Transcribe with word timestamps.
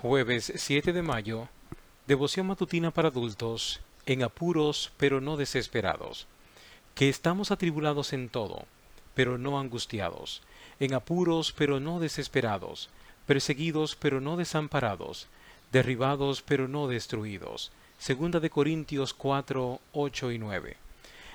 Jueves 0.00 0.52
7 0.54 0.92
de 0.92 1.02
mayo, 1.02 1.48
devoción 2.06 2.46
matutina 2.46 2.92
para 2.92 3.08
adultos, 3.08 3.80
en 4.06 4.22
apuros 4.22 4.92
pero 4.96 5.20
no 5.20 5.36
desesperados, 5.36 6.28
que 6.94 7.08
estamos 7.08 7.50
atribulados 7.50 8.12
en 8.12 8.28
todo, 8.28 8.66
pero 9.14 9.38
no 9.38 9.58
angustiados, 9.58 10.40
en 10.78 10.94
apuros 10.94 11.50
pero 11.50 11.80
no 11.80 11.98
desesperados, 11.98 12.90
perseguidos 13.26 13.96
pero 13.96 14.20
no 14.20 14.36
desamparados, 14.36 15.26
derribados 15.72 16.42
pero 16.42 16.68
no 16.68 16.86
destruidos. 16.86 17.72
Segunda 17.98 18.38
de 18.38 18.50
Corintios 18.50 19.12
4, 19.14 19.80
8 19.94 20.30
y 20.30 20.38
9. 20.38 20.76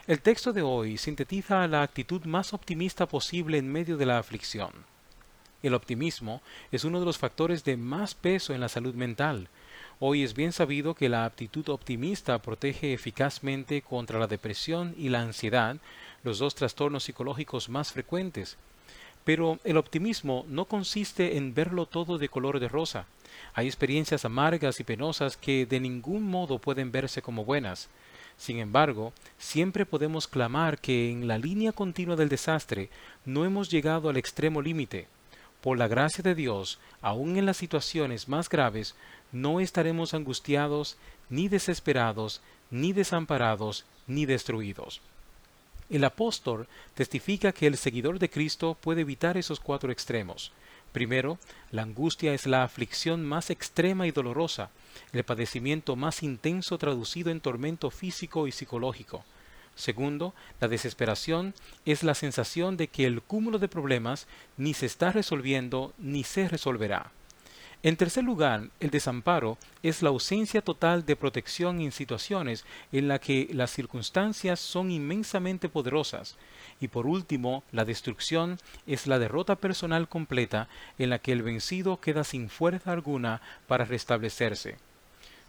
El 0.08 0.22
texto 0.22 0.54
de 0.54 0.62
hoy 0.62 0.98
sintetiza 0.98 1.68
la 1.68 1.82
actitud 1.82 2.24
más 2.24 2.54
optimista 2.54 3.10
posible 3.10 3.58
en 3.58 3.70
medio 3.70 3.98
de 3.98 4.06
la 4.06 4.20
aflicción. 4.20 4.72
El 5.64 5.76
optimismo 5.76 6.42
es 6.74 6.84
uno 6.84 7.00
de 7.00 7.06
los 7.06 7.18
factores 7.18 7.64
de 7.64 7.78
más 7.78 8.16
peso 8.16 8.54
en 8.54 8.60
la 8.60 8.68
salud 8.68 8.94
mental. 8.96 9.48
Hoy 10.00 10.22
es 10.22 10.34
bien 10.34 10.52
sabido 10.52 10.94
que 10.94 11.08
la 11.08 11.24
aptitud 11.24 11.70
optimista 11.70 12.38
protege 12.40 12.92
eficazmente 12.92 13.82
contra 13.82 14.20
la 14.20 14.28
depresión 14.28 14.94
y 14.98 15.08
la 15.08 15.22
ansiedad, 15.22 15.78
los 16.26 16.40
dos 16.40 16.54
trastornos 16.56 17.06
psicológicos 17.06 17.70
más 17.70 17.94
frecuentes. 17.94 18.58
Pero 19.24 19.58
el 19.64 19.78
optimismo 19.78 20.46
no 20.50 20.66
consiste 20.66 21.38
en 21.38 21.54
verlo 21.54 21.86
todo 21.86 22.18
de 22.18 22.28
color 22.28 22.60
de 22.60 22.68
rosa. 22.68 23.06
Hay 23.54 23.68
experiencias 23.68 24.26
amargas 24.26 24.82
y 24.82 24.84
penosas 24.84 25.38
que 25.38 25.66
de 25.66 25.80
ningún 25.80 26.24
modo 26.24 26.60
pueden 26.60 26.92
verse 26.92 27.22
como 27.22 27.46
buenas. 27.46 27.88
Sin 28.38 28.60
embargo, 28.60 29.14
siempre 29.38 29.86
podemos 29.86 30.28
clamar 30.28 30.78
que 30.80 31.10
en 31.10 31.26
la 31.26 31.38
línea 31.38 31.72
continua 31.72 32.18
del 32.18 32.28
desastre 32.28 32.90
no 33.24 33.46
hemos 33.46 33.72
llegado 33.72 34.10
al 34.10 34.18
extremo 34.18 34.62
límite. 34.62 35.08
Por 35.64 35.78
la 35.78 35.88
gracia 35.88 36.22
de 36.22 36.36
Dios, 36.36 36.78
aun 37.02 37.38
en 37.38 37.46
las 37.46 37.56
situaciones 37.56 38.28
más 38.28 38.50
graves, 38.50 38.96
no 39.32 39.62
estaremos 39.62 40.14
angustiados, 40.14 40.98
ni 41.30 41.48
desesperados, 41.48 42.42
ni 42.70 42.92
desamparados, 42.92 43.86
ni 44.06 44.26
destruidos. 44.26 45.00
El 45.90 46.04
apóstol 46.04 46.68
testifica 46.96 47.54
que 47.54 47.66
el 47.66 47.78
seguidor 47.78 48.20
de 48.20 48.30
Cristo 48.30 48.76
puede 48.82 49.02
evitar 49.02 49.38
esos 49.38 49.62
cuatro 49.62 49.90
extremos. 49.90 50.52
Primero, 50.92 51.40
la 51.72 51.84
angustia 51.84 52.34
es 52.34 52.46
la 52.46 52.64
aflicción 52.64 53.24
más 53.24 53.50
extrema 53.50 54.06
y 54.06 54.12
dolorosa, 54.12 54.70
el 55.14 55.24
padecimiento 55.24 55.96
más 55.96 56.24
intenso 56.24 56.78
traducido 56.78 57.32
en 57.32 57.40
tormento 57.40 57.90
físico 57.90 58.48
y 58.48 58.52
psicológico. 58.52 59.24
Segundo, 59.76 60.34
la 60.60 60.68
desesperación 60.68 61.54
es 61.86 62.04
la 62.04 62.14
sensación 62.14 62.78
de 62.78 62.88
que 62.88 63.06
el 63.06 63.22
cúmulo 63.22 63.60
de 63.60 63.68
problemas 63.68 64.28
ni 64.58 64.74
se 64.74 64.86
está 64.86 65.12
resolviendo 65.12 65.94
ni 65.98 66.24
se 66.24 66.48
resolverá. 66.48 67.12
En 67.86 67.98
tercer 67.98 68.24
lugar, 68.24 68.70
el 68.80 68.92
desamparo 68.92 69.58
es 69.82 70.02
la 70.02 70.08
ausencia 70.08 70.62
total 70.62 71.06
de 71.06 71.18
protección 71.18 71.82
en 71.82 71.92
situaciones 71.92 72.64
en 72.94 73.10
las 73.10 73.20
que 73.20 73.50
las 73.52 73.72
circunstancias 73.72 74.62
son 74.62 74.90
inmensamente 74.90 75.68
poderosas. 75.68 76.38
Y 76.80 76.88
por 76.88 77.06
último, 77.06 77.66
la 77.74 77.84
destrucción 77.84 78.58
es 78.88 79.06
la 79.06 79.20
derrota 79.20 79.58
personal 79.58 80.08
completa 80.08 80.70
en 80.98 81.10
la 81.10 81.20
que 81.20 81.34
el 81.34 81.44
vencido 81.44 82.00
queda 82.00 82.24
sin 82.24 82.50
fuerza 82.50 82.94
alguna 82.94 83.42
para 83.68 83.84
restablecerse. 83.84 84.78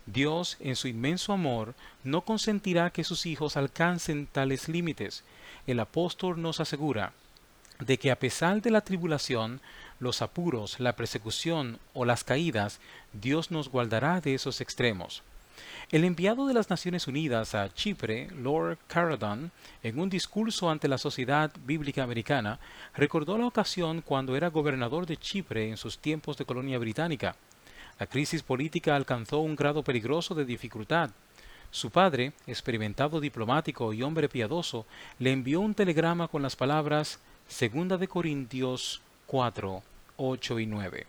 Dios, 0.06 0.56
en 0.60 0.76
su 0.76 0.88
inmenso 0.88 1.32
amor, 1.32 1.74
no 2.02 2.22
consentirá 2.22 2.90
que 2.90 3.04
sus 3.04 3.26
hijos 3.26 3.56
alcancen 3.56 4.26
tales 4.26 4.68
límites. 4.68 5.24
El 5.66 5.80
apóstol 5.80 6.40
nos 6.40 6.60
asegura 6.60 7.12
de 7.80 7.98
que 7.98 8.10
a 8.10 8.18
pesar 8.18 8.62
de 8.62 8.70
la 8.70 8.82
tribulación, 8.82 9.60
los 9.98 10.22
apuros, 10.22 10.78
la 10.80 10.94
persecución 10.94 11.78
o 11.92 12.04
las 12.04 12.24
caídas, 12.24 12.80
Dios 13.12 13.50
nos 13.50 13.68
guardará 13.68 14.20
de 14.20 14.34
esos 14.34 14.60
extremos. 14.60 15.22
El 15.90 16.04
enviado 16.04 16.46
de 16.46 16.54
las 16.54 16.70
Naciones 16.70 17.06
Unidas 17.06 17.54
a 17.54 17.72
Chipre, 17.72 18.28
Lord 18.30 18.78
Caradon, 18.88 19.52
en 19.82 19.98
un 19.98 20.10
discurso 20.10 20.70
ante 20.70 20.88
la 20.88 20.98
Sociedad 20.98 21.50
Bíblica 21.64 22.02
Americana, 22.02 22.58
recordó 22.94 23.38
la 23.38 23.46
ocasión 23.46 24.02
cuando 24.02 24.36
era 24.36 24.48
gobernador 24.48 25.06
de 25.06 25.16
Chipre 25.16 25.68
en 25.68 25.76
sus 25.76 25.98
tiempos 25.98 26.36
de 26.36 26.44
colonia 26.44 26.78
británica. 26.78 27.36
La 27.98 28.06
crisis 28.06 28.42
política 28.42 28.96
alcanzó 28.96 29.38
un 29.38 29.54
grado 29.54 29.84
peligroso 29.84 30.34
de 30.34 30.44
dificultad. 30.44 31.10
Su 31.70 31.90
padre, 31.90 32.32
experimentado 32.46 33.20
diplomático 33.20 33.92
y 33.92 34.02
hombre 34.02 34.28
piadoso, 34.28 34.84
le 35.18 35.30
envió 35.30 35.60
un 35.60 35.74
telegrama 35.74 36.28
con 36.28 36.42
las 36.42 36.56
palabras 36.56 37.20
Segunda 37.46 37.96
de 37.96 38.08
Corintios 38.08 39.00
4, 39.26 39.82
8 40.16 40.60
y 40.60 40.66
9. 40.66 41.06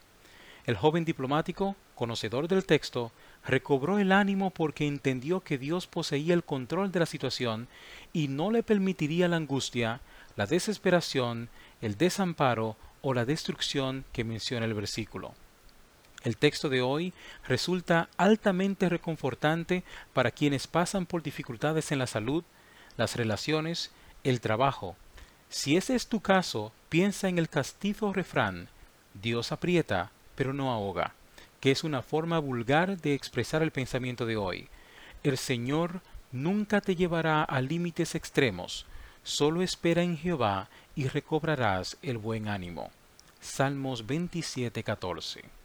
El 0.66 0.76
joven 0.76 1.06
diplomático, 1.06 1.76
conocedor 1.96 2.48
del 2.48 2.66
texto, 2.66 3.12
recobró 3.46 3.98
el 4.00 4.12
ánimo 4.12 4.52
porque 4.52 4.88
entendió 4.88 5.42
que 5.42 5.58
Dios 5.58 5.88
poseía 5.88 6.34
el 6.34 6.44
control 6.44 6.92
de 6.92 7.00
la 7.00 7.06
situación 7.06 7.68
y 8.14 8.28
no 8.28 8.52
le 8.52 8.64
permitiría 8.64 9.28
la 9.28 9.38
angustia, 9.38 10.02
la 10.36 10.46
desesperación, 10.46 11.50
el 11.82 11.98
desamparo 11.98 12.76
o 13.02 13.14
la 13.14 13.26
destrucción 13.26 14.06
que 14.12 14.24
menciona 14.24 14.66
el 14.66 14.74
versículo. 14.74 15.34
El 16.26 16.38
texto 16.38 16.70
de 16.70 16.82
hoy 16.82 17.14
resulta 17.48 18.10
altamente 18.18 18.90
reconfortante 18.90 19.84
para 20.12 20.32
quienes 20.32 20.66
pasan 20.66 21.06
por 21.06 21.22
dificultades 21.22 21.92
en 21.92 22.00
la 22.00 22.08
salud, 22.08 22.44
las 22.98 23.16
relaciones, 23.16 23.92
el 24.24 24.42
trabajo. 24.42 24.96
Si 25.50 25.78
ese 25.78 25.94
es 25.94 26.08
tu 26.08 26.22
caso, 26.22 26.72
piensa 26.90 27.30
en 27.30 27.38
el 27.38 27.48
castizo 27.48 28.12
refrán, 28.12 28.70
Dios 29.14 29.52
aprieta, 29.52 30.10
pero 30.34 30.52
no 30.52 30.72
ahoga, 30.72 31.14
que 31.60 31.70
es 31.70 31.84
una 31.84 32.02
forma 32.02 32.40
vulgar 32.40 32.98
de 32.98 33.14
expresar 33.14 33.62
el 33.62 33.70
pensamiento 33.70 34.26
de 34.26 34.36
hoy. 34.36 34.68
El 35.22 35.38
Señor 35.38 36.02
nunca 36.32 36.82
te 36.82 36.96
llevará 36.96 37.44
a 37.44 37.62
límites 37.62 38.16
extremos, 38.16 38.88
solo 39.22 39.62
espera 39.62 40.02
en 40.02 40.18
Jehová 40.18 40.70
y 40.96 41.08
recobrarás 41.08 41.98
el 42.02 42.18
buen 42.18 42.48
ánimo. 42.48 42.90
Salmos 43.42 44.08
27:14 44.08 45.65